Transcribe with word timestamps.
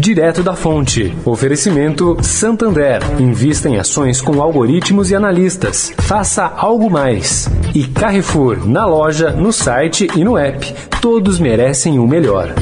Direto 0.00 0.42
da 0.42 0.54
fonte. 0.54 1.14
Oferecimento 1.26 2.16
Santander. 2.22 3.02
Invista 3.20 3.68
em 3.68 3.76
ações 3.76 4.22
com 4.22 4.40
algoritmos 4.40 5.10
e 5.10 5.14
analistas. 5.14 5.92
Faça 5.98 6.46
algo 6.46 6.90
mais. 6.90 7.50
E 7.74 7.84
Carrefour, 7.84 8.66
na 8.66 8.86
loja, 8.86 9.30
no 9.30 9.52
site 9.52 10.08
e 10.16 10.24
no 10.24 10.38
app. 10.38 10.74
Todos 11.02 11.38
merecem 11.38 11.98
o 11.98 12.06
melhor. 12.06 12.54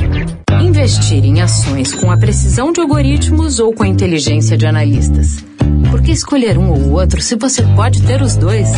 Investir 0.61 1.24
em 1.24 1.40
ações 1.40 1.95
com 1.95 2.11
a 2.11 2.16
precisão 2.16 2.72
de 2.72 2.80
algoritmos 2.80 3.61
ou 3.61 3.73
com 3.73 3.84
a 3.84 3.89
inteligência 3.89 4.57
de 4.57 4.66
analistas. 4.66 5.45
Por 5.93 6.02
que 6.02 6.11
escolher 6.11 6.59
um 6.59 6.73
ou 6.73 6.91
outro 6.91 7.23
se 7.23 7.36
você 7.36 7.62
pode 7.77 8.02
ter 8.02 8.20
os 8.20 8.34
dois? 8.34 8.68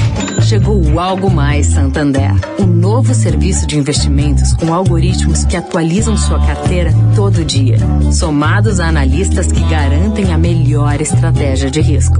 Chegou 0.51 0.83
o 0.85 0.99
Algo 0.99 1.31
Mais 1.31 1.69
Santander, 1.69 2.35
o 2.59 2.67
novo 2.67 3.15
serviço 3.15 3.65
de 3.69 3.79
investimentos 3.79 4.53
com 4.53 4.75
algoritmos 4.75 5.45
que 5.45 5.57
atualizam 5.57 6.17
sua 6.17 6.45
carteira 6.45 6.93
todo 7.15 7.45
dia, 7.45 7.79
somados 8.11 8.81
a 8.81 8.89
analistas 8.89 9.47
que 9.47 9.61
garantem 9.69 10.33
a 10.33 10.37
melhor 10.37 11.01
estratégia 11.01 11.71
de 11.71 11.81
risco. 11.81 12.17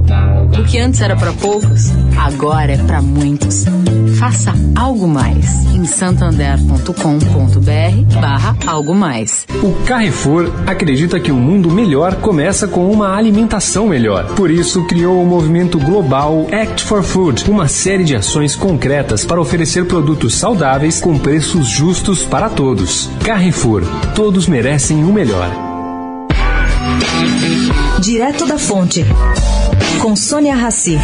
O 0.57 0.63
que 0.63 0.79
antes 0.79 1.01
era 1.01 1.17
para 1.17 1.33
poucos, 1.33 1.91
agora 2.17 2.71
é 2.71 2.77
para 2.77 3.01
muitos. 3.01 3.65
Faça 4.17 4.53
algo 4.75 5.09
mais 5.09 5.65
em 5.73 5.83
santander.com.br/barra 5.83 8.55
algo 8.65 8.95
mais. 8.95 9.45
O 9.61 9.73
Carrefour 9.85 10.49
acredita 10.65 11.19
que 11.19 11.33
um 11.33 11.39
mundo 11.39 11.69
melhor 11.69 12.15
começa 12.15 12.65
com 12.67 12.89
uma 12.89 13.13
alimentação 13.15 13.87
melhor. 13.87 14.33
Por 14.35 14.49
isso, 14.49 14.85
criou 14.85 15.21
o 15.21 15.25
movimento 15.25 15.77
global 15.79 16.47
Act 16.51 16.83
for 16.83 17.03
Food, 17.03 17.49
uma 17.49 17.67
série 17.67 18.05
de 18.05 18.20
ações 18.21 18.55
concretas 18.55 19.25
para 19.25 19.41
oferecer 19.41 19.87
produtos 19.87 20.35
saudáveis 20.35 21.01
com 21.01 21.17
preços 21.17 21.67
justos 21.67 22.23
para 22.23 22.51
todos. 22.51 23.09
Carrefour, 23.25 23.81
todos 24.13 24.47
merecem 24.47 25.03
o 25.03 25.11
melhor. 25.11 25.49
Direto 27.99 28.45
da 28.45 28.59
Fonte, 28.59 29.03
com 29.99 30.15
Sônia 30.15 30.55
Rassi. 30.55 30.99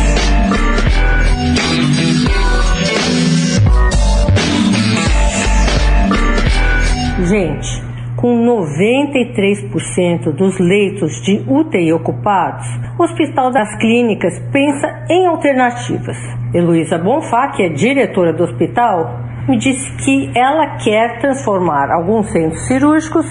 Gente, 7.28 7.84
com 8.18 8.44
93% 8.44 10.34
dos 10.36 10.60
leitos 10.60 11.22
de 11.22 11.46
UTI 11.48 11.94
ocupados, 11.94 12.66
o 12.98 13.04
Hospital 13.04 13.52
das 13.52 13.74
Clínicas 13.78 14.38
pensa 14.52 15.06
em 15.08 15.28
alternativas. 15.28 16.18
Heloísa 16.54 16.98
Bonfá, 16.98 17.50
que 17.50 17.64
é 17.64 17.70
diretora 17.70 18.34
do 18.34 18.44
hospital, 18.44 19.20
me 19.48 19.58
disse 19.58 19.90
que 20.04 20.32
ela 20.36 20.78
quer 20.78 21.20
transformar 21.20 21.92
alguns 21.92 22.30
centros 22.32 22.68
cirúrgicos 22.68 23.26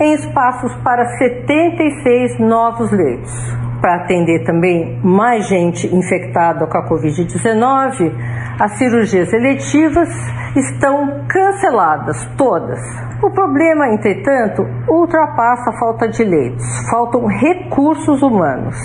em 0.00 0.14
espaços 0.14 0.74
para 0.82 1.04
76 1.18 2.40
novos 2.40 2.90
leitos. 2.90 3.32
Para 3.80 3.96
atender 3.96 4.44
também 4.44 4.98
mais 5.02 5.48
gente 5.48 5.86
infectada 5.94 6.66
com 6.66 6.78
a 6.78 6.88
Covid-19, 6.88 8.12
as 8.60 8.76
cirurgias 8.76 9.32
eletivas 9.32 10.08
estão 10.54 11.24
canceladas 11.26 12.28
todas. 12.36 12.78
O 13.22 13.30
problema, 13.30 13.88
entretanto, 13.88 14.62
ultrapassa 14.86 15.70
a 15.70 15.78
falta 15.78 16.08
de 16.08 16.22
leitos, 16.22 16.64
faltam 16.90 17.26
recursos 17.26 18.22
humanos. 18.22 18.76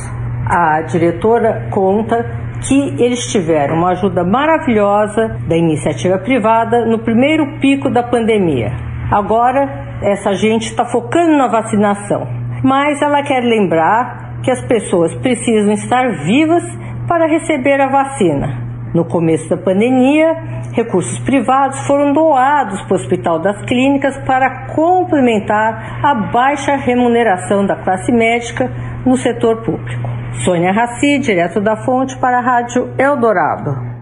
A 0.48 0.81
diretora 0.84 1.68
conta 1.72 2.23
que 2.66 3.03
eles 3.03 3.20
tiveram 3.31 3.76
uma 3.76 3.92
ajuda 3.92 4.23
maravilhosa 4.23 5.38
da 5.46 5.58
iniciativa 5.58 6.20
privada 6.20 6.86
no 6.86 7.00
primeiro 7.00 7.59
pico 7.59 7.92
da 7.92 8.03
pandemia. 8.03 8.72
Agora, 9.12 9.98
essa 10.02 10.34
gente 10.34 10.68
está 10.68 10.86
focando 10.86 11.38
na 11.38 11.48
vacinação, 11.48 12.26
mas 12.64 13.02
ela 13.02 13.22
quer 13.23 13.42
lembrar 13.42 14.40
que 14.42 14.52
as 14.52 14.62
pessoas 14.68 15.14
precisam 15.16 15.73
estar 15.73 16.23
vivas 16.26 16.64
para 17.09 17.28
receber 17.28 17.81
a 17.81 17.90
vacina. 17.90 18.65
No 18.96 19.04
começo 19.04 19.50
da 19.50 19.58
pandemia, 19.58 20.38
recursos 20.72 21.19
privados 21.19 21.86
foram 21.86 22.14
doados 22.14 22.81
para 22.84 22.94
o 22.94 22.96
Hospital 22.96 23.40
das 23.40 23.62
Clínicas 23.66 24.18
para 24.19 24.74
complementar 24.74 26.00
a 26.02 26.16
baixa 26.31 26.78
remuneração 26.78 27.66
da 27.66 27.75
classe 27.75 28.09
médica 28.09 28.72
no 29.06 29.18
setor 29.18 29.64
público. 29.64 30.09
Sônia 30.46 30.72
Raci, 30.72 31.19
direto 31.19 31.59
da 31.59 31.75
fonte 31.75 32.18
para 32.19 32.38
a 32.38 32.42
Rádio 32.42 32.94
Eldorado. 32.97 33.94